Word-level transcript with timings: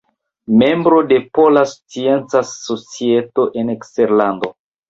Membro 0.61 1.01
de 1.11 1.19
Pola 1.39 1.63
Scienca 1.73 2.43
Societo 2.53 3.49
en 3.63 3.73
Eksterlando. 3.79 4.55